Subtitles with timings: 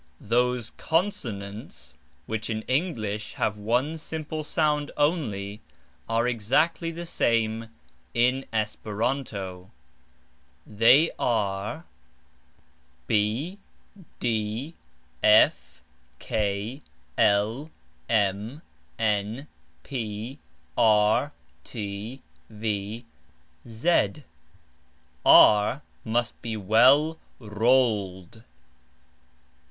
[0.19, 1.95] Those CONSONANTS
[2.25, 5.61] which in English have one simple sound only
[6.09, 7.69] are exactly the same
[8.15, 9.69] in Esperanto;
[10.65, 11.85] they are
[13.05, 13.59] b,
[14.19, 14.73] d,
[15.21, 15.83] f,
[16.17, 16.81] k,
[17.15, 17.69] l,
[18.09, 18.63] m,
[18.97, 19.47] n,
[19.83, 20.39] p,
[20.79, 21.31] r,
[21.63, 23.05] t, v,
[23.67, 24.23] z
[25.23, 28.41] (r must be well rolled).